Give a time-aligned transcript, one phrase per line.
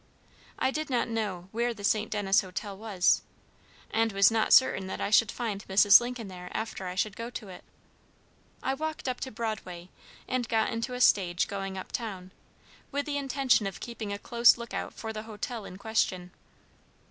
[0.57, 2.09] I did not know where the St.
[2.09, 3.21] Denis Hotel was,
[3.91, 6.01] and was not certain that I should find Mrs.
[6.01, 7.63] Lincoln there after I should go to it.
[8.63, 9.89] I walked up to Broadway,
[10.27, 12.31] and got into a stage going up town,
[12.91, 16.31] with the intention of keeping a close look out for the hotel in question.